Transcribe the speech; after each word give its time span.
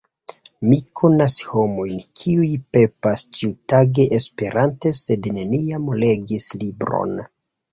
Mi 0.67 0.77
konas 1.01 1.35
homojn, 1.49 1.99
kiuj 2.21 2.49
pepas 2.77 3.25
ĉiutage 3.41 4.07
esperante 4.21 4.93
sed 5.03 5.31
neniam 5.37 5.95
legis 6.07 6.49
libron. 6.65 7.17